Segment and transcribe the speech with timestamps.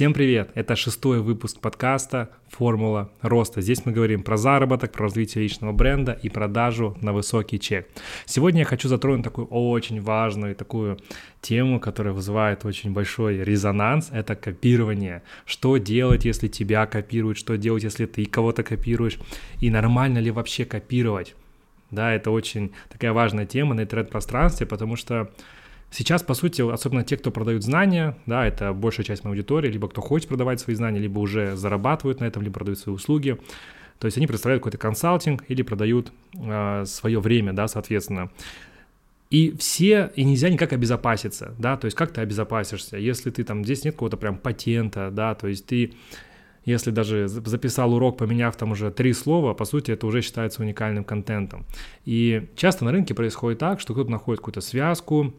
[0.00, 0.50] Всем привет!
[0.54, 3.60] Это шестой выпуск подкаста «Формула роста».
[3.60, 7.86] Здесь мы говорим про заработок, про развитие личного бренда и продажу на высокий чек.
[8.24, 10.96] Сегодня я хочу затронуть такую очень важную такую
[11.42, 14.08] тему, которая вызывает очень большой резонанс.
[14.10, 15.22] Это копирование.
[15.44, 17.36] Что делать, если тебя копируют?
[17.36, 19.18] Что делать, если ты кого-то копируешь?
[19.60, 21.34] И нормально ли вообще копировать?
[21.90, 25.30] Да, это очень такая важная тема на интернет-пространстве, потому что
[25.90, 29.88] Сейчас, по сути, особенно те, кто продают знания, да, это большая часть моей аудитории, либо
[29.88, 33.38] кто хочет продавать свои знания, либо уже зарабатывают на этом, либо продают свои услуги.
[33.98, 38.30] То есть они представляют какой-то консалтинг или продают э, свое время, да, соответственно.
[39.30, 43.64] И все, и нельзя никак обезопаситься, да, то есть как ты обезопасишься, если ты там,
[43.64, 45.92] здесь нет какого-то прям патента, да, то есть ты,
[46.64, 51.04] если даже записал урок, поменяв там уже три слова, по сути, это уже считается уникальным
[51.04, 51.64] контентом.
[52.04, 55.32] И часто на рынке происходит так, что кто-то находит какую-то связку,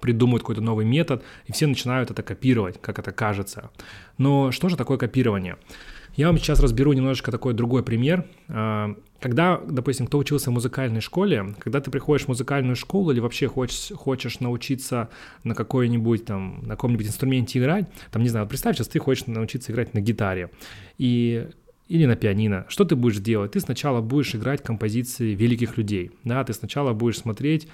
[0.00, 3.70] придумывают какой-то новый метод, и все начинают это копировать, как это кажется.
[4.18, 5.56] Но что же такое копирование?
[6.14, 8.26] Я вам сейчас разберу немножечко такой другой пример.
[8.48, 13.20] А, когда, допустим, кто учился в музыкальной школе, когда ты приходишь в музыкальную школу или
[13.20, 15.08] вообще хочешь, хочешь научиться
[15.42, 19.72] на какой-нибудь там, на каком-нибудь инструменте играть, там, не знаю, представь, сейчас ты хочешь научиться
[19.72, 20.50] играть на гитаре,
[20.98, 21.48] и
[21.88, 22.64] или на пианино.
[22.68, 23.52] Что ты будешь делать?
[23.52, 27.68] Ты сначала будешь играть композиции великих людей, да, ты сначала будешь смотреть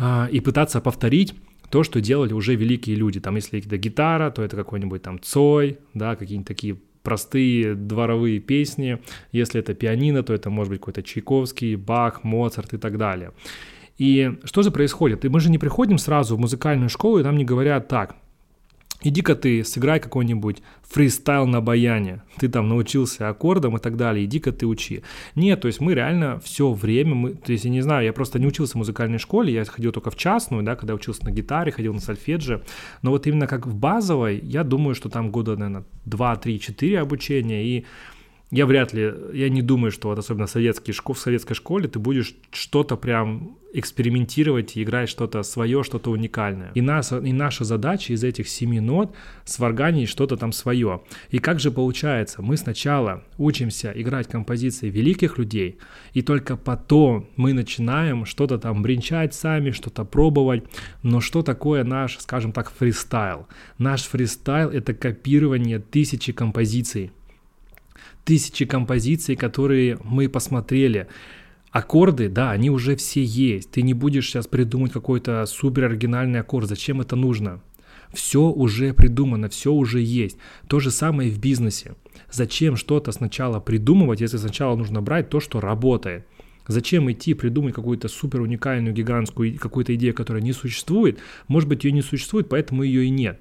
[0.00, 1.34] и пытаться повторить
[1.70, 3.20] то, что делали уже великие люди.
[3.20, 8.98] Там, если это гитара, то это какой-нибудь там Цой, да, какие-нибудь такие простые дворовые песни.
[9.32, 13.32] Если это пианино, то это может быть какой-то Чайковский, Бах, Моцарт и так далее.
[13.98, 15.24] И что же происходит?
[15.24, 18.16] И мы же не приходим сразу в музыкальную школу, и нам не говорят так,
[19.02, 24.52] иди-ка ты сыграй какой-нибудь фристайл на баяне, ты там научился аккордам и так далее, иди-ка
[24.52, 25.02] ты учи.
[25.34, 28.38] Нет, то есть мы реально все время, мы, то есть я не знаю, я просто
[28.38, 31.72] не учился в музыкальной школе, я ходил только в частную, да, когда учился на гитаре,
[31.72, 32.62] ходил на сольфедже,
[33.02, 37.00] но вот именно как в базовой, я думаю, что там года, наверное, 2, 3, 4
[37.00, 37.84] обучения, и
[38.52, 41.98] я вряд ли, я не думаю, что вот особенно в, советский, в советской школе ты
[41.98, 46.70] будешь что-то прям экспериментировать и играть что-то свое, что-то уникальное.
[46.74, 49.14] И наша, и наша задача из этих семи нот
[49.46, 51.00] сварганить что-то там свое.
[51.30, 52.42] И как же получается?
[52.42, 55.78] Мы сначала учимся играть композиции великих людей,
[56.12, 60.64] и только потом мы начинаем что-то там бренчать сами, что-то пробовать.
[61.02, 63.46] Но что такое наш, скажем так, фристайл?
[63.78, 67.12] Наш фристайл— это копирование тысячи композиций
[68.24, 71.08] тысячи композиций, которые мы посмотрели.
[71.70, 73.70] Аккорды, да, они уже все есть.
[73.70, 76.68] Ты не будешь сейчас придумать какой-то супер оригинальный аккорд.
[76.68, 77.62] Зачем это нужно?
[78.12, 80.36] Все уже придумано, все уже есть.
[80.68, 81.94] То же самое и в бизнесе.
[82.30, 86.26] Зачем что-то сначала придумывать, если сначала нужно брать то, что работает?
[86.68, 91.18] Зачем идти придумать какую-то супер уникальную, гигантскую какую-то идею, которая не существует?
[91.48, 93.40] Может быть, ее не существует, поэтому ее и нет.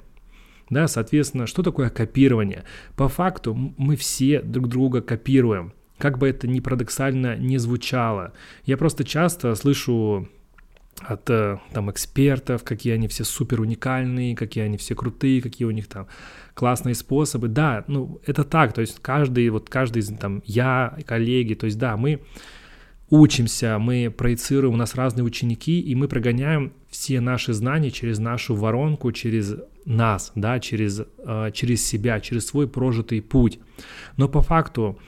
[0.72, 2.64] Да, соответственно, что такое копирование?
[2.96, 5.74] По факту мы все друг друга копируем.
[5.98, 8.34] Как бы это ни парадоксально не звучало.
[8.66, 10.30] Я просто часто слышу
[11.02, 15.72] от э, там экспертов, какие они все супер уникальные, какие они все крутые, какие у
[15.72, 16.08] них там
[16.54, 17.50] классные способы.
[17.50, 21.98] Да, ну это так, то есть каждый, вот каждый там я, коллеги, то есть да,
[21.98, 22.22] мы
[23.10, 28.56] учимся, мы проецируем, у нас разные ученики, и мы прогоняем все наши знания через нашу
[28.56, 29.56] воронку, через
[29.86, 33.60] нас, да, через, э, через себя, через свой прожитый путь.
[34.18, 35.00] Но по факту,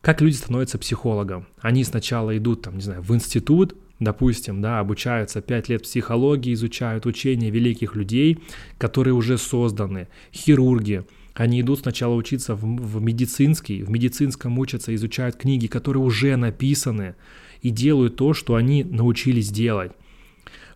[0.00, 1.46] как люди становятся психологом?
[1.60, 7.06] Они сначала идут, там, не знаю, в институт, допустим, да, обучаются 5 лет психологии, изучают
[7.06, 8.42] учения великих людей,
[8.78, 15.36] которые уже созданы, хирурги, они идут сначала учиться в, в медицинский, в медицинском учатся, изучают
[15.36, 17.14] книги, которые уже написаны,
[17.62, 19.92] и делают то, что они научились делать.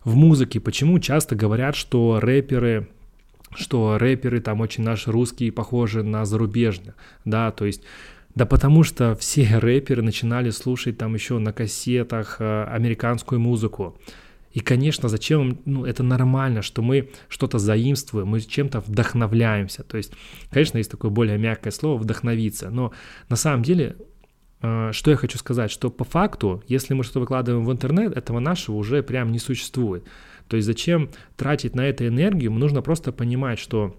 [0.03, 2.87] В музыке почему часто говорят, что рэперы
[3.55, 7.83] что рэперы там очень наши русские похожи на зарубежные, да, то есть
[8.37, 13.99] да потому что все рэперы начинали слушать там еще на кассетах э, американскую музыку.
[14.51, 19.83] И, конечно, зачем, ну, это нормально, что мы что-то заимствуем, мы чем-то вдохновляемся.
[19.83, 20.13] То есть,
[20.51, 22.91] конечно, есть такое более мягкое слово «вдохновиться», но
[23.27, 23.97] на самом деле,
[24.61, 28.39] э, что я хочу сказать, что по факту, если мы что-то выкладываем в интернет, этого
[28.39, 30.05] нашего уже прям не существует.
[30.47, 33.95] То есть зачем тратить на это энергию, нужно просто понимать, что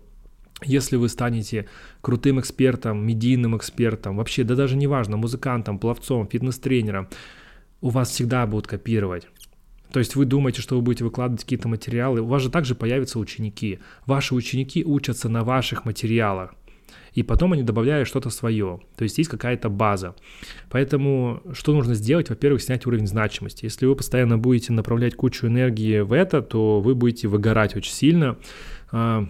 [0.64, 1.68] если вы станете
[2.00, 7.08] крутым экспертом, медийным экспертом, вообще, да даже неважно, музыкантом, пловцом, фитнес-тренером,
[7.80, 9.28] у вас всегда будут копировать.
[9.92, 13.18] То есть вы думаете, что вы будете выкладывать какие-то материалы, у вас же также появятся
[13.18, 13.78] ученики.
[14.04, 16.54] Ваши ученики учатся на ваших материалах.
[17.12, 18.80] И потом они добавляют что-то свое.
[18.96, 20.14] То есть есть какая-то база.
[20.70, 22.30] Поэтому что нужно сделать?
[22.30, 23.64] Во-первых, снять уровень значимости.
[23.64, 28.38] Если вы постоянно будете направлять кучу энергии в это, то вы будете выгорать очень сильно.
[28.92, 29.26] А,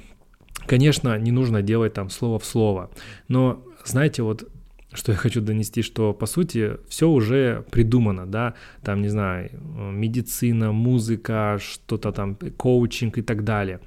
[0.66, 2.90] Конечно, не нужно делать там слово в слово,
[3.26, 4.46] но знаете, вот
[4.92, 9.50] что я хочу донести, что по сути все уже придумано, да, там, не знаю,
[9.92, 13.80] медицина, музыка, что-то там, коучинг и так далее.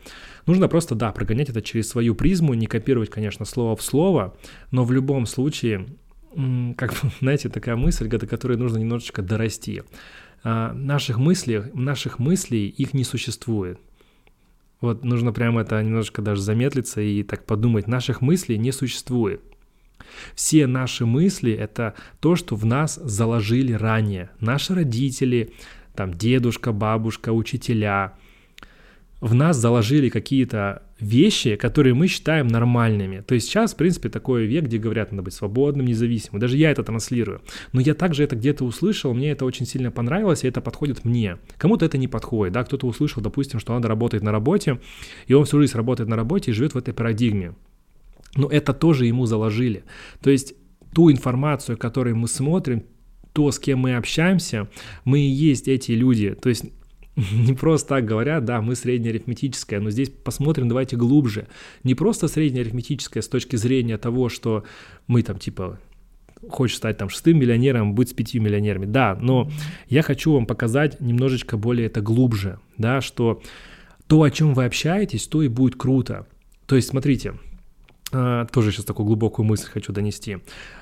[0.46, 4.38] Нужно просто, да, прогонять это через свою призму, не копировать, конечно, слово в слово,
[4.70, 5.88] но в любом случае,
[6.78, 9.84] как, знаете, такая мысль, до которой нужно немножечко дорасти.
[10.44, 13.80] А, наших мыслей, наших мыслей их не существует.
[14.82, 17.88] Вот нужно прямо это немножечко даже замедлиться и так подумать.
[17.88, 19.42] Наших мыслей не существует.
[20.36, 24.30] Все наши мысли— это то, что в нас заложили ранее.
[24.40, 25.54] Наши родители,
[25.96, 28.14] там дедушка, бабушка, учителя.
[29.20, 33.22] В нас заложили какие-то вещи, которые мы считаем нормальными.
[33.22, 36.40] То есть сейчас, в принципе, такой век, где говорят, надо быть свободным, независимым.
[36.40, 37.42] Даже я это транслирую.
[37.72, 41.38] Но я также это где-то услышал, мне это очень сильно понравилось, и это подходит мне.
[41.58, 44.80] Кому-то это не подходит, да, кто-то услышал, допустим, что надо работать на работе,
[45.28, 47.54] и он всю жизнь работает на работе и живет в этой парадигме.
[48.36, 49.84] Но это тоже ему заложили.
[50.22, 50.54] То есть
[50.94, 52.84] ту информацию, которую мы смотрим,
[53.34, 54.68] то, с кем мы общаемся,
[55.06, 56.36] мы и есть эти люди.
[56.42, 56.66] То есть
[57.16, 61.48] не просто так говорят, да, мы среднеарифметическая, но здесь посмотрим, давайте глубже.
[61.84, 64.64] Не просто среднеарифметическая с точки зрения того, что
[65.08, 65.80] мы там типа
[66.50, 69.50] хочешь стать там шестым миллионером, быть с пятью миллионерами, да, но
[69.88, 73.42] я хочу вам показать немножечко более это глубже, да, что
[74.08, 76.28] то, о чем вы общаетесь, то и будет круто.
[76.66, 77.36] То есть, смотрите,
[78.12, 80.38] тоже сейчас такую глубокую мысль хочу донести.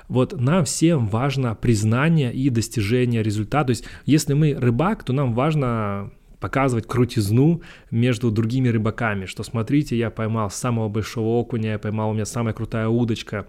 [0.08, 3.66] Вот нам всем важно признание и достижение результата.
[3.66, 6.10] То есть, если мы рыбак, то нам важно
[6.40, 12.14] показывать крутизну между другими рыбаками, что смотрите, я поймал самого большого окуня, я поймал, у
[12.14, 13.46] меня самая крутая удочка.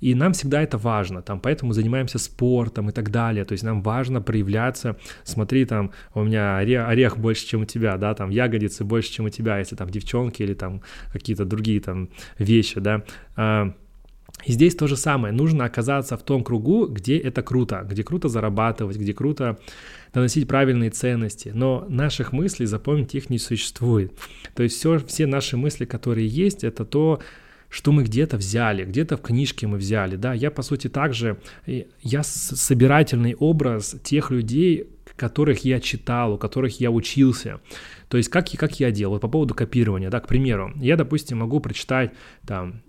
[0.00, 3.82] И нам всегда это важно, там, поэтому занимаемся спортом и так далее, то есть нам
[3.82, 8.84] важно проявляться, смотри, там, у меня орех, орех больше, чем у тебя, да, там, ягодицы
[8.84, 12.08] больше, чем у тебя, если там девчонки или там какие-то другие там
[12.38, 13.04] вещи, да,
[13.36, 13.72] а,
[14.44, 15.32] и здесь то же самое.
[15.32, 19.58] Нужно оказаться в том кругу, где это круто, где круто зарабатывать, где круто
[20.12, 21.52] доносить правильные ценности.
[21.54, 24.12] Но наших мыслей, запомнить их не существует.
[24.54, 27.20] То есть все, все наши мысли, которые есть, это то,
[27.68, 32.22] что мы где-то взяли, где-то в книжке мы взяли, да, я по сути также, я
[32.22, 37.60] собирательный образ тех людей, которых я читал, у которых я учился.
[38.08, 41.60] То есть как, как я делал по поводу копирования, да, к примеру, я, допустим, могу
[41.60, 42.12] прочитать
[42.46, 42.82] там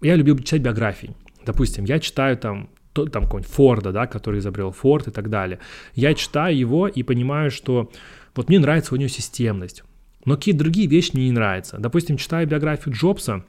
[0.00, 1.14] я любил читать биографии.
[1.44, 5.58] Допустим, я читаю там там какой-нибудь Форда, да, который изобрел Форд и так далее.
[5.94, 7.90] Я читаю его и понимаю, что
[8.34, 9.84] вот мне нравится у него системность,
[10.24, 11.76] но какие-то другие вещи мне не нравятся.
[11.78, 13.44] Допустим, читаю биографию Джобса,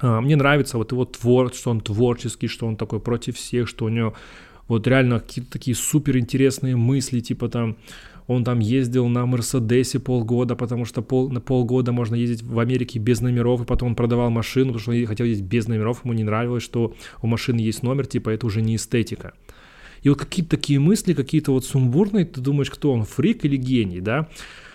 [0.00, 3.86] а, мне нравится вот его твор, что он творческий, что он такой против всех, что
[3.86, 4.14] у него
[4.68, 7.76] вот реально какие-то такие супер интересные мысли, типа там
[8.26, 12.98] он там ездил на Мерседесе полгода, потому что пол, на полгода можно ездить в Америке
[12.98, 16.12] без номеров, и потом он продавал машину, потому что он хотел ездить без номеров, ему
[16.12, 19.34] не нравилось, что у машины есть номер, типа это уже не эстетика.
[20.02, 24.00] И вот какие-то такие мысли, какие-то вот сумбурные, ты думаешь, кто он, фрик или гений,
[24.00, 24.28] да?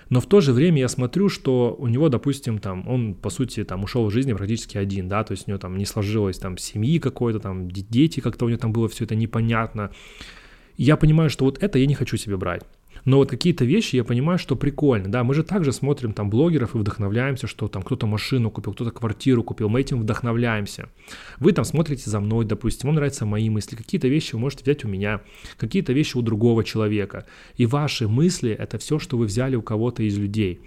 [0.09, 3.63] Но в то же время я смотрю, что у него, допустим, там, он, по сути,
[3.63, 6.57] там, ушел в жизни практически один, да, то есть у него там не сложилось там
[6.57, 9.91] семьи какой-то, там, дети как-то у него там было все это непонятно.
[10.75, 12.63] Я понимаю, что вот это я не хочу себе брать.
[13.05, 15.09] Но вот какие-то вещи я понимаю, что прикольно.
[15.09, 18.91] Да, мы же также смотрим там блогеров и вдохновляемся, что там кто-то машину купил, кто-то
[18.91, 19.69] квартиру купил.
[19.69, 20.89] Мы этим вдохновляемся.
[21.39, 23.75] Вы там смотрите за мной, допустим, вам нравятся мои мысли.
[23.75, 25.21] Какие-то вещи вы можете взять у меня,
[25.57, 27.25] какие-то вещи у другого человека.
[27.55, 30.61] И ваши мысли— это все, что вы взяли у кого-то из людей.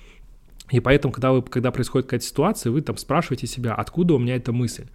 [0.71, 4.37] И поэтому, когда, вы, когда происходит какая-то ситуация, вы там спрашиваете себя, откуда у меня
[4.37, 4.87] эта мысль?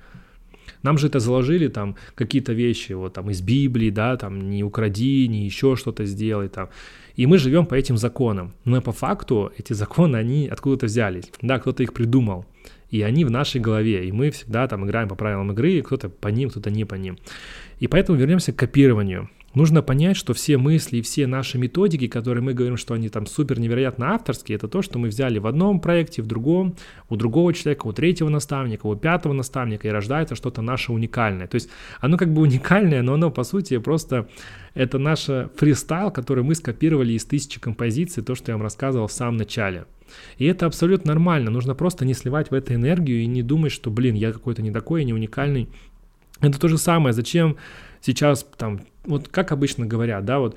[0.84, 5.28] Нам же это заложили там какие-то вещи, вот там из Библии, да, там не укради,
[5.28, 6.70] не еще что-то сделай там.
[7.16, 8.54] И мы живем по этим законам.
[8.64, 11.26] Но по факту эти законы, они откуда-то взялись.
[11.42, 12.46] Да, кто-то их придумал.
[12.92, 14.08] И они в нашей голове.
[14.08, 17.18] И мы всегда там играем по правилам игры, кто-то по ним, кто-то не по ним.
[17.80, 19.30] И поэтому вернемся к копированию.
[19.56, 23.26] Нужно понять, что все мысли и все наши методики, которые мы говорим, что они там
[23.26, 26.76] супер невероятно авторские, это то, что мы взяли в одном проекте, в другом,
[27.10, 31.48] у другого человека, у третьего наставника, у пятого наставника, и рождается что-то наше уникальное.
[31.48, 34.30] То есть оно как бы уникальное, но оно по сути просто
[34.76, 35.26] это наш
[35.56, 39.86] фристайл, который мы скопировали из тысячи композиций, то, что я вам рассказывал в самом начале.
[40.38, 43.90] И это абсолютно нормально, нужно просто не сливать в это энергию и не думать, что,
[43.90, 45.70] блин, я какой-то не такой, не уникальный.
[46.40, 47.58] Это то же самое, зачем
[48.02, 50.56] сейчас там, вот как обычно говорят, да, вот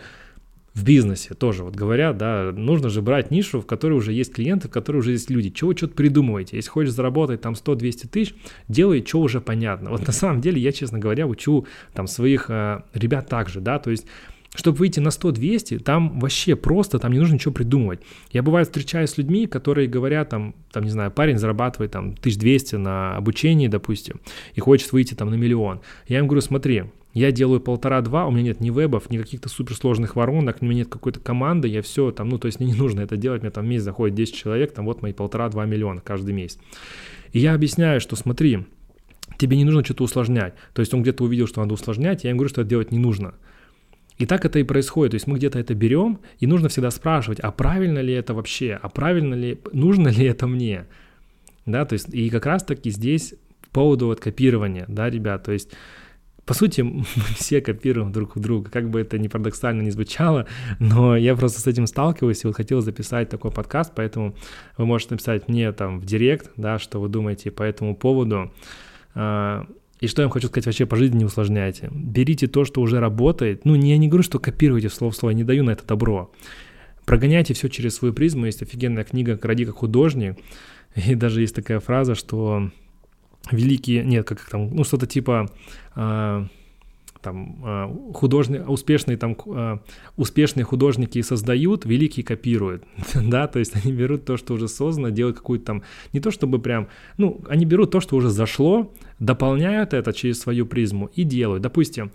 [0.75, 4.69] в бизнесе тоже вот говорят, да, нужно же брать нишу, в которой уже есть клиенты,
[4.69, 5.51] в которой уже есть люди.
[5.51, 6.57] Чего что-то придумываете?
[6.57, 8.35] Если хочешь заработать там 100-200 тысяч,
[8.69, 9.91] делай, что уже понятно.
[9.91, 13.91] Вот на самом деле я, честно говоря, учу там своих э, ребят также, да, то
[13.91, 14.07] есть
[14.55, 18.01] чтобы выйти на 100-200, там вообще просто, там не нужно ничего придумывать.
[18.33, 22.77] Я бывает встречаюсь с людьми, которые говорят, там, там, не знаю, парень зарабатывает там 1200
[22.77, 24.21] на обучении, допустим,
[24.55, 25.81] и хочет выйти там на миллион.
[26.07, 30.17] Я им говорю, смотри, я делаю полтора-два, у меня нет ни вебов, ни каких-то суперсложных
[30.17, 33.01] воронок, у меня нет какой-то команды, я все там, ну, то есть мне не нужно
[33.01, 36.33] это делать, мне там в месяц заходит 10 человек, там вот мои полтора-два миллиона каждый
[36.33, 36.59] месяц.
[37.33, 38.67] И я объясняю, что смотри,
[39.39, 40.55] тебе не нужно что-то усложнять.
[40.73, 42.99] То есть он где-то увидел, что надо усложнять, я им говорю, что это делать не
[42.99, 43.35] нужно.
[44.19, 45.13] И так это и происходит.
[45.13, 48.79] То есть мы где-то это берем, и нужно всегда спрашивать, а правильно ли это вообще,
[48.81, 50.87] а правильно ли, нужно ли это мне?
[51.67, 55.71] Да, то есть и как раз-таки здесь по поводу вот копирования, да, ребят, то есть
[56.45, 57.05] по сути, мы
[57.37, 60.47] все копируем друг у друга, как бы это ни парадоксально не звучало,
[60.79, 64.35] но я просто с этим сталкиваюсь и вот хотел записать такой подкаст, поэтому
[64.77, 68.53] вы можете написать мне там в директ, да, что вы думаете по этому поводу.
[69.15, 69.67] А,
[70.01, 71.89] и что я вам хочу сказать вообще по жизни не усложняйте.
[71.93, 73.65] Берите то, что уже работает.
[73.65, 76.33] Ну, я не говорю, что копируйте слово в слово, не даю на это добро.
[77.05, 78.47] Прогоняйте все через свою призму.
[78.47, 80.39] Есть офигенная книга «Ради как художник».
[80.97, 82.71] И даже есть такая фраза, что
[83.51, 85.51] великие, нет, как там, ну что-то типа
[85.97, 86.47] э,
[87.21, 89.79] там э, художник, успешные там э,
[90.17, 92.85] успешные художники создают, великие копируют,
[93.15, 95.83] да, то есть они берут то, что уже создано, делают какую-то там,
[96.13, 100.67] не то чтобы прям, ну, они берут то, что уже зашло, дополняют это через свою
[100.67, 102.13] призму и делают, допустим,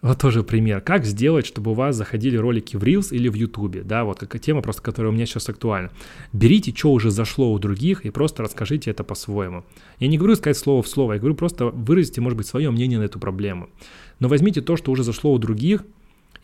[0.00, 0.80] вот тоже пример.
[0.80, 4.38] Как сделать, чтобы у вас заходили ролики в Reels или в YouTube, да, вот какая
[4.38, 5.90] тема просто, которая у меня сейчас актуальна.
[6.32, 9.64] Берите, что уже зашло у других и просто расскажите это по-своему.
[9.98, 12.98] Я не говорю сказать слово в слово, я говорю просто выразите, может быть, свое мнение
[13.00, 13.70] на эту проблему.
[14.20, 15.84] Но возьмите то, что уже зашло у других,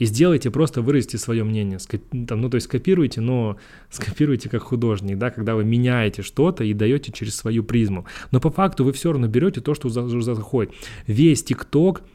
[0.01, 1.79] и сделайте, просто выразите свое мнение.
[2.11, 3.57] Ну, то есть скопируйте, но
[3.91, 8.05] скопируйте как художник, да, когда вы меняете что-то и даете через свою призму.
[8.33, 10.75] Но по факту вы все равно берете то, что уже заходит.
[11.07, 12.03] Весь ТикТок—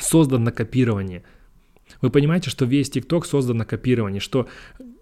[0.00, 1.22] создан на копировании.
[2.00, 4.46] Вы понимаете, что весь ТикТок создан на копировании, что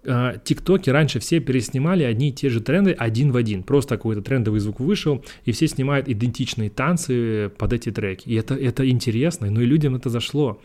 [0.03, 3.63] э, ТикТоки раньше все переснимали одни и те же тренды один в один.
[3.63, 8.27] Просто какой-то трендовый звук вышел, и все снимают идентичные танцы под эти треки.
[8.27, 10.61] И это, это интересно, ну и людям это зашло.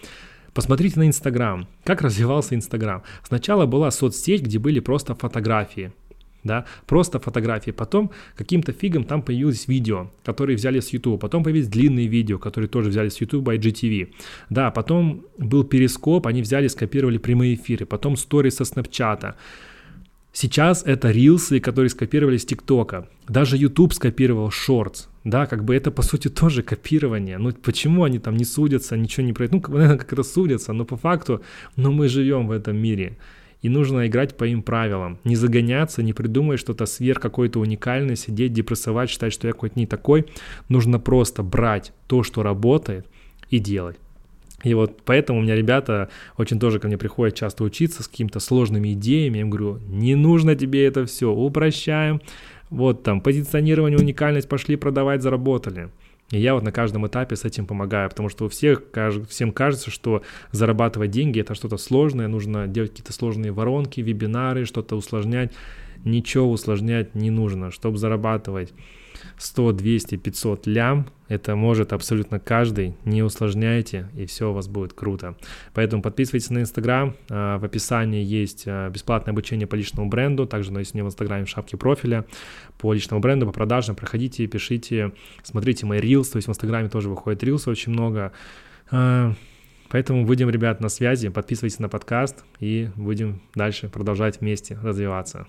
[0.54, 1.66] Посмотрите на Инстаграм.
[1.82, 3.02] Как развивался Инстаграм?
[3.24, 5.92] Сначала была соцсеть, где были просто фотографии–
[6.44, 7.72] да, просто фотографии.
[7.72, 11.20] Потом каким-то фигом там появились видео, которые взяли с YouTube.
[11.20, 14.08] Потом появились длинные видео, которые тоже взяли с YouTube и IGTV.
[14.50, 17.86] Да, потом был перископ, они взяли, скопировали прямые эфиры.
[17.86, 19.34] Потом сторис со Снапчата.
[20.32, 23.08] Сейчас это рилсы, которые скопировали с ТикТока.
[23.28, 25.06] Даже YouTube скопировал Shorts.
[25.22, 27.38] Да, как бы это по сути тоже копирование.
[27.38, 29.68] Ну почему они там не судятся, ничего не происходит?
[29.68, 31.40] Ну, наверное, как это судятся, но по факту,
[31.76, 33.16] но мы живем в этом мире
[33.64, 35.18] и нужно играть по им правилам.
[35.24, 39.86] Не загоняться, не придумывать что-то сверх какой-то уникальное, сидеть, депрессовать, считать, что я какой-то не
[39.86, 40.26] такой.
[40.68, 43.06] Нужно просто брать то, что работает,
[43.48, 43.96] и делать.
[44.64, 48.38] И вот поэтому у меня ребята очень тоже ко мне приходят часто учиться с какими-то
[48.38, 49.36] сложными идеями.
[49.36, 52.20] Я им говорю, не нужно тебе это все, упрощаем.
[52.68, 55.88] Вот там позиционирование, уникальность, пошли продавать, заработали.
[56.34, 58.82] И я вот на каждом этапе с этим помогаю, потому что у всех,
[59.28, 64.96] всем кажется, что зарабатывать деньги это что-то сложное, нужно делать какие-то сложные воронки, вебинары, что-то
[64.96, 65.52] усложнять.
[66.04, 68.72] Ничего усложнять не нужно, чтобы зарабатывать
[69.38, 74.92] 100, 200, 500 лям, это может абсолютно каждый, не усложняйте, и все у вас будет
[74.92, 75.36] круто.
[75.72, 80.72] Поэтому подписывайтесь на Инстаграм, а, в описании есть а, бесплатное обучение по личному бренду, также
[80.72, 82.26] но есть мне в Инстаграме в шапке профиля.
[82.78, 85.12] По личному бренду, по продажам, проходите, пишите,
[85.42, 88.32] смотрите мои рилс, то есть в Инстаграме тоже выходит рилс очень много.
[88.90, 89.32] А,
[89.88, 95.46] поэтому будем, ребят, на связи, подписывайтесь на подкаст и будем дальше продолжать вместе развиваться.